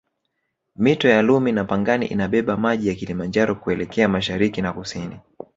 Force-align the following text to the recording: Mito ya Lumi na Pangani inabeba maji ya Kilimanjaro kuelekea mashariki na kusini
Mito 0.75 1.07
ya 1.09 1.21
Lumi 1.21 1.51
na 1.51 1.63
Pangani 1.63 2.05
inabeba 2.05 2.57
maji 2.57 2.87
ya 2.87 2.95
Kilimanjaro 2.95 3.55
kuelekea 3.55 4.07
mashariki 4.09 4.61
na 4.61 4.73
kusini 4.73 5.19